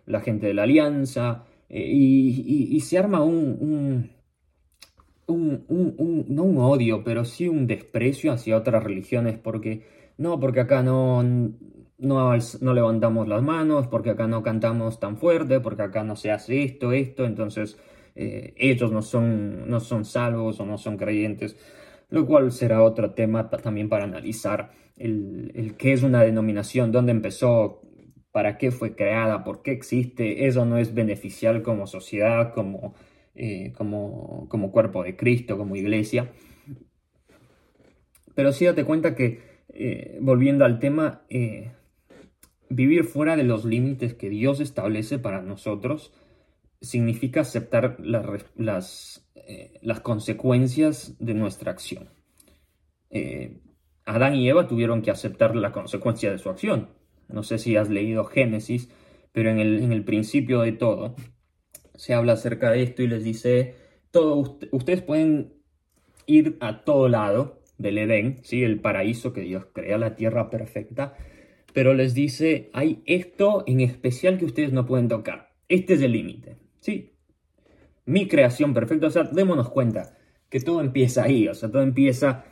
[0.06, 4.10] la gente de la alianza eh, y, se arma un,
[5.26, 9.84] un, un, no un odio, pero sí un desprecio hacia otras religiones porque
[10.18, 12.36] no, porque acá no, no,
[12.74, 16.92] levantamos las manos, porque acá no cantamos tan fuerte, porque acá no se hace esto,
[16.92, 17.78] esto, entonces
[18.14, 21.56] eh, ellos no son, no son salvos o no son creyentes,
[22.08, 27.12] lo cual será otro tema también para analizar el, el qué es una denominación, dónde
[27.12, 27.82] empezó,
[28.32, 32.94] para qué fue creada, por qué existe, eso no es beneficial como sociedad, como,
[33.34, 36.30] eh, como, cuerpo de Cristo, como iglesia.
[38.34, 41.24] Pero sí date cuenta que, eh, volviendo al tema,
[42.72, 46.12] Vivir fuera de los límites que Dios establece para nosotros
[46.80, 52.10] significa aceptar las, eh, las, consecuencias de nuestra acción.
[54.10, 56.88] Adán y Eva tuvieron que aceptar la consecuencia de su acción.
[57.28, 58.90] No sé si has leído Génesis,
[59.32, 61.14] pero en el, en el principio de todo
[61.94, 63.76] se habla acerca de esto y les dice,
[64.10, 65.52] todo, ustedes pueden
[66.26, 68.64] ir a todo lado del Edén, ¿sí?
[68.64, 71.14] el paraíso que Dios crea, la tierra perfecta,
[71.72, 75.52] pero les dice, hay esto en especial que ustedes no pueden tocar.
[75.68, 77.14] Este es el límite, ¿sí?
[78.06, 80.16] Mi creación perfecta, o sea, démonos cuenta
[80.48, 82.44] que todo empieza ahí, o sea, todo empieza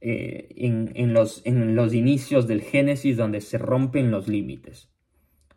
[0.00, 4.90] eh, en, los, en los inicios del Génesis donde se rompen los límites,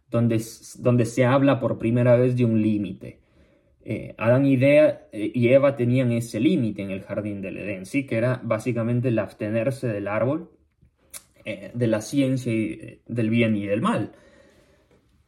[0.09, 0.41] donde,
[0.79, 3.19] donde se habla por primera vez de un límite.
[3.81, 8.05] Eh, Adán y, eh, y Eva tenían ese límite en el jardín del Edén, ¿sí?
[8.05, 10.51] que era básicamente el abstenerse del árbol
[11.73, 12.53] de la ciencia
[13.07, 14.11] del bien y del mal.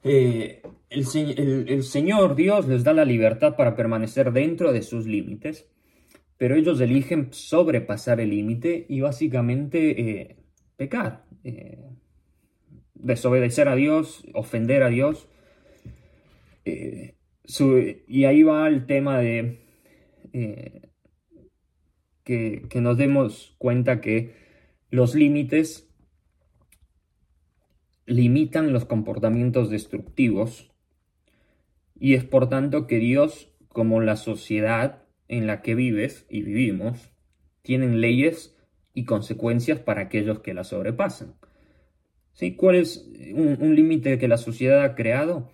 [0.03, 5.67] Eh, el, Señor Dios les da la libertad para permanecer dentro de sus límites,
[6.41, 10.37] pero ellos eligen sobrepasar el límite y básicamente eh,
[10.75, 11.23] pecar,
[12.95, 15.29] desobedecer a Dios, ofender a Dios.
[16.65, 19.59] y ahí va el tema de
[22.23, 24.33] que nos demos cuenta que
[24.89, 25.93] los límites
[28.07, 30.71] limitan los comportamientos destructivos
[31.99, 35.01] y es por tanto que Dios, como la sociedad
[35.31, 37.09] en la que vives y vivimos,
[37.61, 38.57] tienen leyes
[38.93, 41.35] y consecuencias para aquellos que la sobrepasan.
[42.33, 42.57] ¿Sí?
[42.57, 45.49] ¿Cuál es un, límite que la sociedad ha creado?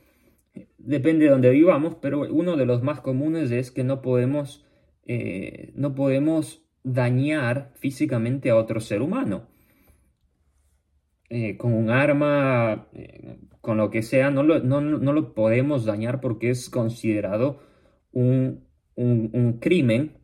[0.80, 4.66] Depende de donde vivamos, pero uno de los más comunes es que no podemos,
[5.06, 9.48] eh, no podemos dañar físicamente a otro ser humano.
[11.30, 16.22] eh, con un arma, eh, con lo que sea, no lo, no, lo, podemos dañar
[16.22, 17.60] porque es considerado
[18.14, 18.67] un,
[19.60, 20.18] crimen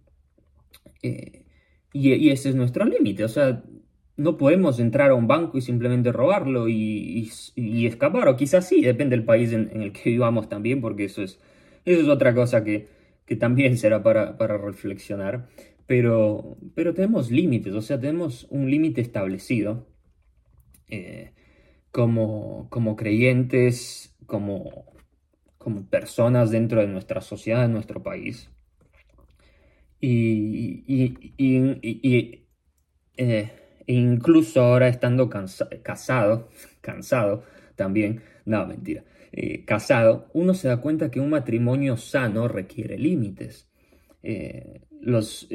[1.01, 3.23] y, y, ese es nuestro límite.
[3.23, 3.63] O sea,
[4.15, 7.29] no podemos entrar a un banco y simplemente robarlo y,
[7.87, 11.39] escapar, o quizás sí, depende del país en, el que vivamos también, porque eso es,
[11.85, 12.87] eso es otra cosa que,
[13.39, 15.47] también será para, reflexionar.
[15.87, 19.87] Pero, pero tenemos límites, o sea, tenemos un límite establecido
[20.87, 21.33] eh,
[21.91, 24.85] como, como creyentes, como,
[25.57, 28.52] como personas dentro de nuestra sociedad, de nuestro país.
[30.05, 30.83] Y,
[33.15, 33.51] eh,
[33.87, 36.49] incluso ahora estando casado,
[36.81, 37.45] cansado
[37.77, 43.69] también, no, mentira, eh, casado, uno se da cuenta que un matrimonio sano requiere límites.
[44.23, 45.47] Eh, los,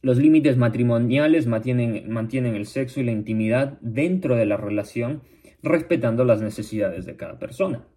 [0.00, 5.24] los límites matrimoniales mantienen, mantienen el sexo y la intimidad dentro de la relación,
[5.60, 7.88] respetando las necesidades de cada persona.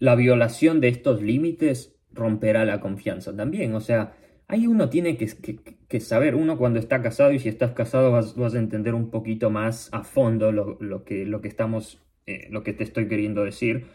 [0.00, 4.14] la violación de estos límites romperá la confianza también, o sea,
[4.50, 8.58] Ahí uno tiene que, saber, uno cuando está casado y si estás casado vas, a
[8.58, 12.82] entender un poquito más a fondo lo, que, lo que estamos, eh, lo que te
[12.82, 13.88] estoy queriendo decir,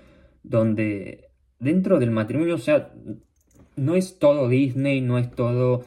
[0.43, 2.93] donde dentro del matrimonio, o sea,
[3.75, 5.85] no es todo Disney, no es todo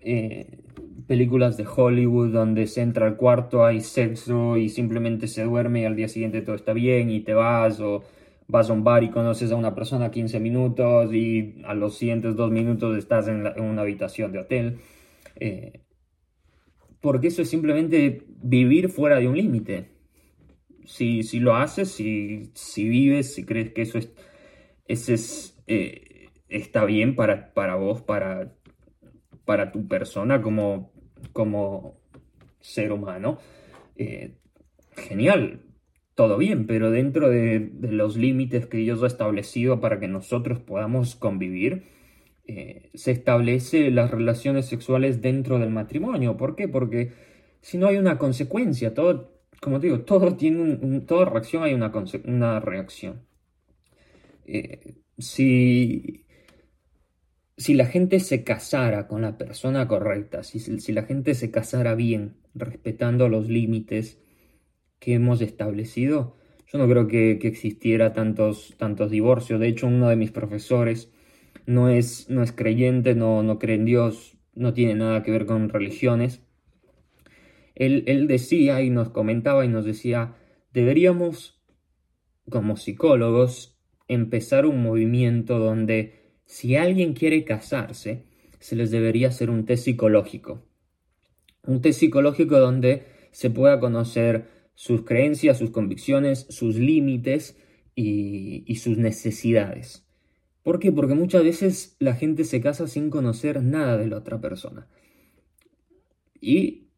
[0.00, 0.58] eh,
[1.06, 5.84] películas de Hollywood donde se entra al cuarto, hay sexo y simplemente se duerme y
[5.84, 8.02] al día siguiente todo está bien y te vas o
[8.46, 12.36] vas a un bar y conoces a una persona 15 minutos y a los siguientes
[12.36, 14.78] dos minutos estás en, una habitación de hotel.
[15.36, 15.80] Eh,
[17.00, 19.90] porque eso es simplemente vivir fuera de un límite.
[20.84, 24.12] Si, si, lo haces, si, si, vives, si crees que eso es,
[24.86, 28.54] ese es, eh, está bien para, para vos, para,
[29.44, 30.92] para tu persona como,
[31.32, 31.98] como
[32.60, 33.38] ser humano,
[33.96, 34.36] eh,
[34.96, 35.63] genial
[36.14, 41.16] todo bien, pero dentro de, los límites que Dios ha establecido para que nosotros podamos
[41.16, 41.84] convivir,
[42.46, 46.36] eh, se establece las relaciones sexuales dentro del matrimonio.
[46.36, 46.68] ¿Por qué?
[46.68, 47.12] Porque
[47.62, 51.92] si no hay una consecuencia, todo, como digo, todo tiene un, toda reacción hay una,
[52.24, 53.26] una reacción.
[54.46, 56.26] Eh, si,
[57.56, 61.94] si la gente se casara con la persona correcta, si, si la gente se casara
[61.94, 64.18] bien, respetando los límites,
[65.04, 66.34] que hemos establecido,
[66.66, 69.60] yo no creo que, existiera tantos, tantos divorcios.
[69.60, 71.10] De hecho, uno de mis profesores
[71.66, 75.44] no es, no es creyente, no, no cree en Dios, no tiene nada que ver
[75.44, 76.40] con religiones.
[77.74, 80.36] Él, él decía y nos comentaba y nos decía,
[80.72, 81.62] deberíamos,
[82.48, 88.24] como psicólogos, empezar un movimiento donde si alguien quiere casarse,
[88.58, 90.62] se les debería hacer un test psicológico.
[91.66, 97.56] Un test psicológico donde se pueda conocer sus creencias, sus convicciones, sus límites
[97.94, 100.06] y, sus necesidades.
[100.62, 100.92] ¿Por qué?
[100.92, 104.88] Porque muchas veces la gente se casa sin conocer nada de la otra persona.
[106.40, 106.88] Y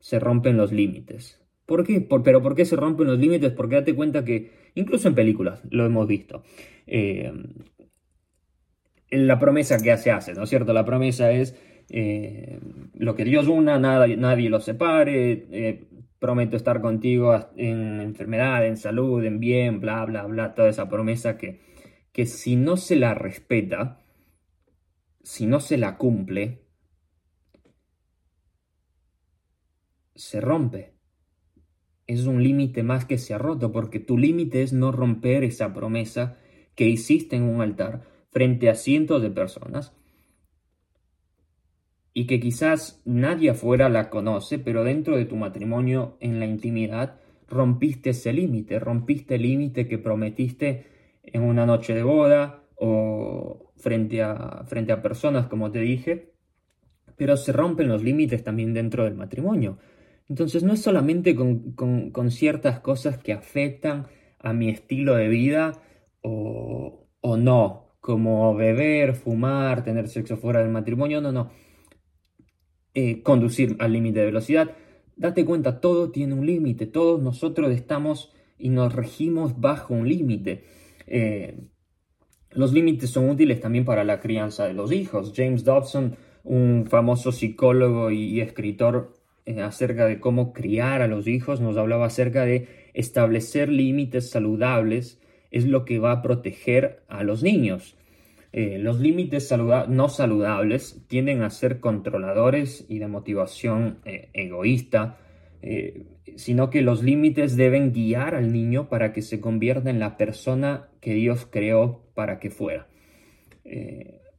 [0.00, 1.40] se rompen los límites.
[1.66, 2.00] ¿Por qué?
[2.00, 3.52] pero ¿por qué se rompen los límites?
[3.52, 6.42] Porque date cuenta que, incluso en películas, lo hemos visto.
[6.86, 7.32] Eh,
[9.10, 10.72] la promesa que hace hace, ¿no es cierto?
[10.72, 11.54] La promesa es
[11.88, 12.58] eh,
[12.94, 15.84] lo que Dios una, nada, nadie lo separe, eh,
[16.18, 21.36] prometo estar contigo en enfermedad, en salud, en bien, bla, bla, bla, toda esa promesa
[21.36, 21.60] que,
[22.12, 24.00] que si no se la respeta,
[25.22, 26.66] si no se la cumple,
[30.14, 30.94] se rompe.
[32.06, 35.74] Es un límite más que se ha roto, porque tu límite es no romper esa
[35.74, 36.38] promesa
[36.74, 39.92] que hiciste en un altar frente a cientos de personas
[42.18, 47.20] y que quizás nadie afuera la conoce, pero dentro de tu matrimonio, en la intimidad,
[47.46, 50.86] rompiste ese límite, rompiste el límite que prometiste
[51.22, 56.32] en una noche de boda o frente a, frente a personas, como te dije,
[57.16, 59.76] pero se rompen los límites también dentro del matrimonio.
[60.26, 64.06] Entonces no es solamente con, con, ciertas cosas que afectan
[64.38, 65.82] a mi estilo de vida
[66.22, 71.65] o, o no, como beber, fumar, tener sexo fuera del matrimonio, no, no
[72.98, 74.70] eh, conducir al límite de velocidad.
[75.16, 80.64] Date cuenta, todo tiene un límite, todos nosotros estamos y nos regimos bajo un límite.
[81.06, 81.58] Eh,
[82.52, 85.34] los límites son útiles también para la crianza de los hijos.
[85.36, 89.12] James Dobson, un famoso psicólogo y, escritor
[89.44, 95.20] eh, acerca de cómo criar a los hijos, nos hablaba acerca de establecer límites saludables
[95.50, 97.94] es lo que va a proteger a los niños.
[98.58, 99.54] Eh, los límites
[99.88, 105.18] no saludables tienden a ser controladores y de motivación eh, egoísta.
[105.60, 110.16] eh, sino que los límites deben guiar al niño para que se convierta en la
[110.16, 112.88] persona que Dios creó para que fuera.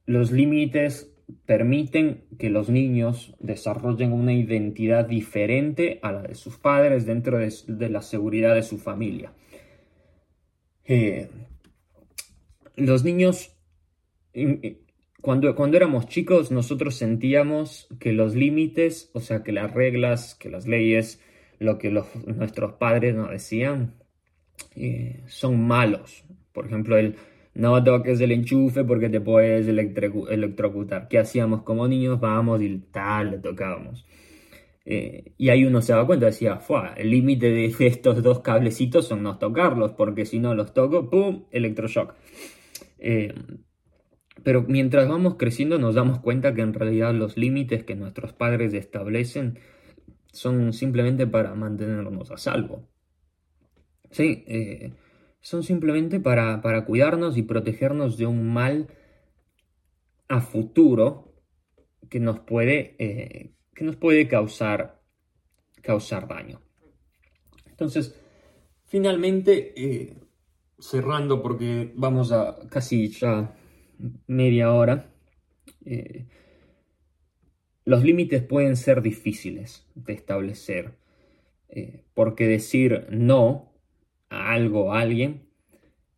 [0.06, 1.12] Los límites
[1.46, 7.90] permiten que los niños desarrollen una identidad diferente a la de sus padres dentro de,
[7.90, 9.34] la seguridad de su familia.
[12.76, 13.57] Los niños,
[15.22, 20.50] cuando, cuando éramos chicos, nosotros sentíamos que los límites, o sea, que las reglas, que
[20.50, 21.22] las leyes,
[21.60, 21.90] lo que
[22.26, 23.96] nuestros padres nos decían,
[24.76, 26.24] eh, son malos.
[26.54, 27.16] Por ejemplo, el
[27.58, 31.08] no toques el enchufe porque te puedes electrocutar.
[31.08, 32.20] ¿Qué hacíamos como niños?
[32.20, 34.06] Vamos y tal, le tocábamos.
[34.86, 36.60] Eh, y ahí uno se daba cuenta, decía,
[36.96, 41.46] el límite de estos dos cablecitos son no tocarlos, porque si no los toco, ¡pum!
[41.52, 42.14] electroshock.
[43.00, 43.34] Eh,
[44.44, 48.74] pero mientras vamos creciendo nos damos cuenta que en realidad los límites que nuestros padres
[48.74, 49.60] establecen
[50.32, 52.88] son simplemente para mantenernos a salvo.
[54.12, 54.94] Sí, eh,
[55.40, 58.88] son simplemente para, cuidarnos y protegernos de un mal
[60.28, 61.34] a futuro
[62.10, 65.02] que nos puede, eh, que nos puede causar,
[65.82, 66.62] causar daño.
[67.66, 68.20] Entonces,
[68.86, 70.14] finalmente, eh,
[70.80, 73.56] cerrando porque vamos a casi ya
[74.28, 75.10] media hora,
[75.86, 76.26] eh,
[77.86, 80.94] los límites pueden ser difíciles de establecer,
[82.14, 83.68] porque decir no
[84.30, 85.48] a algo, a alguien,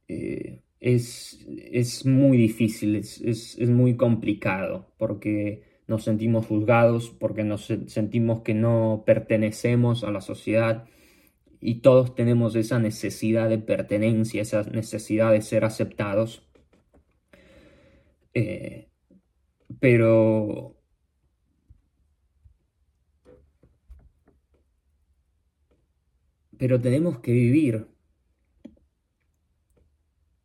[0.07, 7.65] eh, es, es, muy difícil, es, es, muy complicado, porque nos sentimos juzgados, porque nos
[7.87, 10.85] sentimos que no pertenecemos a la sociedad
[11.59, 16.48] y todos tenemos esa necesidad de pertenencia, esa necesidad de ser aceptados.
[18.39, 18.87] Eh,
[19.79, 20.77] pero
[26.57, 27.87] pero tenemos que vivir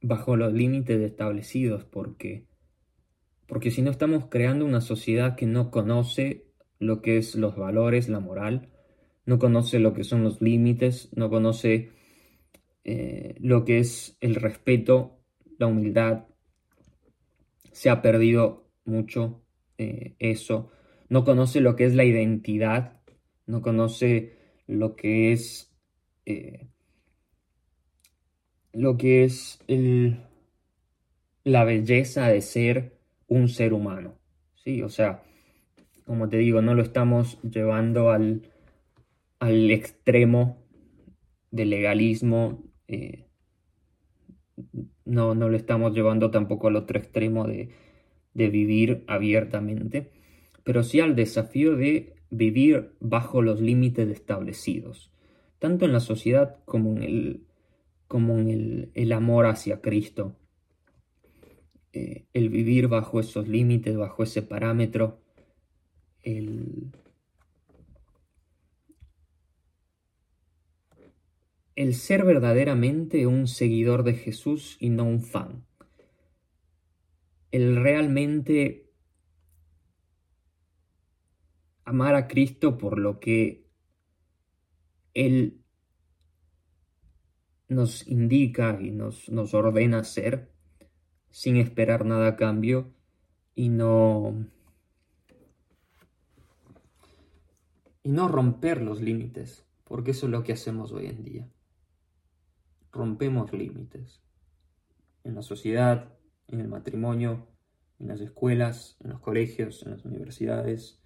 [0.00, 2.46] bajo los límites establecidos, porque,
[3.46, 6.46] porque si no estamos creando una sociedad que no conoce
[6.78, 8.70] lo que es los valores, la moral,
[9.24, 11.90] no conoce lo que son los límites, no conoce
[12.84, 15.20] eh, lo que es el respeto,
[15.58, 16.26] la humildad.
[17.74, 19.42] Se ha perdido mucho
[19.78, 20.70] eh, eso.
[21.08, 23.00] No conoce lo que es la identidad,
[23.46, 25.74] no conoce lo que es
[26.24, 26.68] eh,
[28.72, 29.58] lo que es
[31.42, 32.96] la belleza de ser
[33.26, 34.18] un ser humano.
[34.54, 34.80] ¿sí?
[34.82, 35.24] O sea,
[36.06, 38.52] como te digo, no lo estamos llevando al,
[39.40, 40.64] al extremo
[41.50, 42.62] del legalismo.
[42.86, 43.23] Eh,
[45.04, 47.70] no, no lo estamos llevando tampoco al otro extremo de,
[48.34, 50.10] de vivir abiertamente,
[50.64, 55.10] pero sí al desafío de vivir bajo los límites establecidos,
[55.58, 57.46] tanto en la sociedad como en el,
[58.08, 60.36] como en el, amor hacia Cristo.
[61.92, 65.20] Eh, el vivir bajo esos límites, bajo ese parámetro,
[66.22, 66.90] el,
[71.76, 75.66] el ser verdaderamente un seguidor de Jesús y no un fan.
[77.50, 78.90] El realmente
[81.84, 83.66] amar a Cristo por lo que
[85.14, 85.60] Él
[87.68, 90.50] nos indica y nos, nos ordena hacer
[91.30, 92.92] sin esperar nada a cambio
[93.54, 94.46] y no
[98.04, 101.48] y no romper los límites, porque eso es lo que hacemos hoy en día.
[102.94, 104.22] Rompemos límites
[105.24, 106.14] en la sociedad,
[106.48, 107.48] en el matrimonio,
[107.98, 111.02] en las escuelas, en los colegios, en las universidades.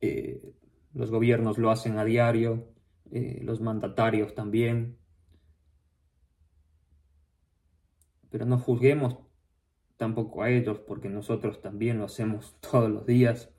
[0.00, 0.54] Eh,
[0.94, 2.72] los gobiernos lo hacen a diario,
[3.12, 4.98] eh, los mandatarios también.
[8.36, 9.16] pero no juzguemos
[9.96, 13.50] tampoco a ellos porque nosotros también lo hacemos todos los días.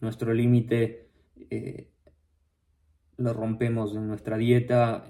[0.00, 1.10] Nuestro límite
[1.50, 1.88] eh,
[3.16, 5.04] lo rompemos en nuestra dieta,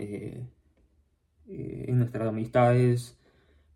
[1.48, 3.18] eh, en nuestras amistades,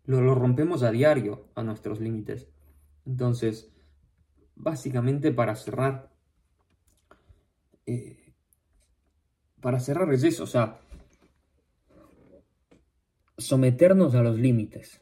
[0.05, 2.47] lo, rompemos a diario a nuestros límites.
[3.05, 3.71] Entonces,
[4.55, 6.11] básicamente para cerrar,
[9.61, 10.79] para cerrar es eso, o sea,
[13.37, 15.01] someternos a los límites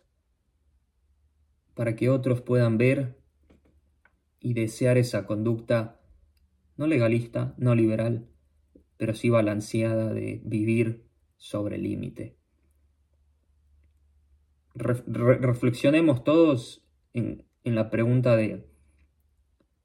[1.74, 3.18] para que otros puedan ver
[4.40, 6.00] y desear esa conducta
[6.78, 8.28] no legalista, no liberal,
[8.98, 11.08] pero sí balanceada de vivir
[11.38, 12.41] sobre límite.
[14.74, 18.66] Reflexionemos todos en, en la pregunta de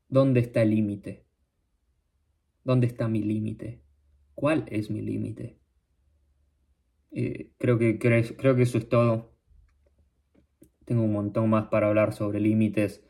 [0.09, 1.25] ¿dónde está el límite?
[2.65, 3.81] ¿Dónde está mi límite?
[4.35, 5.59] ¿Cuál es mi límite?
[7.13, 9.33] Eh, creo, que, creo que eso es todo.
[10.85, 13.03] Tengo un montón más para hablar sobre límites,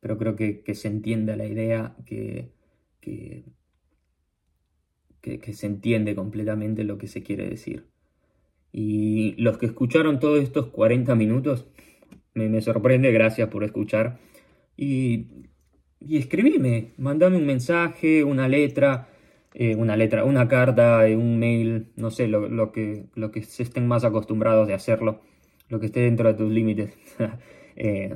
[0.00, 2.52] pero creo que, se entiende la idea, que,
[3.00, 3.44] que,
[5.54, 7.88] se entiende completamente lo que se quiere decir.
[8.78, 11.66] Y los que escucharon todos estos 40 minutos,
[12.34, 14.18] me, sorprende, gracias por escuchar.
[14.76, 15.46] Y
[15.98, 16.28] y
[16.98, 19.08] mandame un mensaje, una letra,
[19.54, 23.62] eh, una letra, una carta, eh, un mail, no sé, lo, que, lo que se
[23.62, 25.22] estén más acostumbrados de hacerlo,
[25.70, 26.92] lo que esté dentro de tus límites.
[27.78, 28.14] Eh,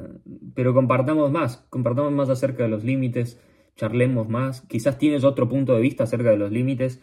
[0.55, 3.39] pero compartamos más, compartamos más acerca de los límites,
[3.77, 7.03] charlemos más, quizás tienes otro punto de vista acerca de los límites,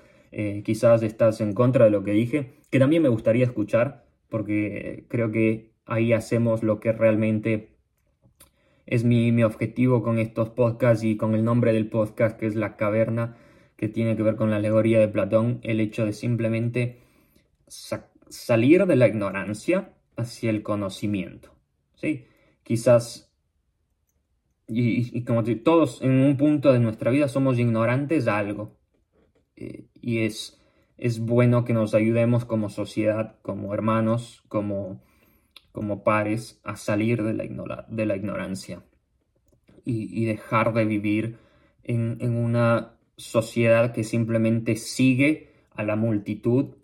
[0.64, 5.32] quizás estás en contra de lo que dije, que también me gustaría escuchar, porque creo
[5.32, 7.78] que ahí hacemos lo que realmente
[8.88, 12.78] es mi, objetivo con estos podcasts y con el nombre del podcast que es La
[12.78, 13.36] Caverna,
[13.76, 17.02] que tiene que ver con la alegoría de Platón, el hecho de simplemente
[17.68, 21.54] salir de la ignorancia hacia el conocimiento.
[21.96, 22.26] ¿sí?
[22.64, 23.32] Quizás,
[24.68, 28.77] y, como todos en un punto de nuestra vida somos ignorantes de algo,
[29.58, 30.62] eh, y es,
[30.98, 35.02] es bueno que nos ayudemos como sociedad, como hermanos, como
[35.78, 38.84] como pares a salir de la, de la ignorancia
[39.86, 41.38] y, dejar de vivir
[41.84, 46.78] en, en una sociedad que simplemente sigue a la multitud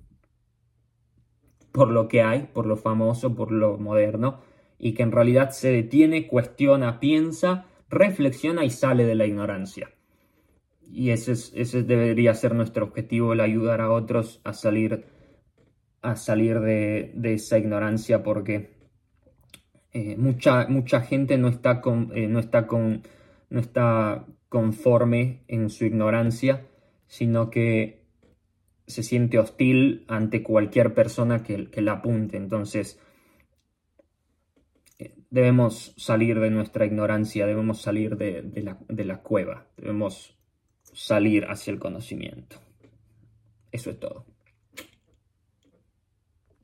[1.72, 4.42] por lo que hay, por lo famoso, por lo moderno,
[4.78, 9.90] y que en realidad se detiene, cuestiona, piensa, reflexiona y sale de la ignorancia.
[10.96, 15.06] Y ese, ese debería ser nuestro objetivo, el ayudar a otros a salir,
[16.04, 18.74] a salir de, de esa ignorancia, porque
[19.92, 23.02] eh, mucha, mucha gente no está, con, eh, no, está con,
[23.50, 26.68] no está conforme en su ignorancia,
[27.08, 28.06] sino que
[28.86, 32.38] se siente hostil ante cualquier persona que, la apunte.
[32.38, 33.00] Entonces,
[35.00, 40.38] eh, debemos salir de nuestra ignorancia, debemos salir de, la, de la cueva, debemos
[40.94, 42.58] salir hacia el conocimiento.
[43.72, 44.26] Eso es todo.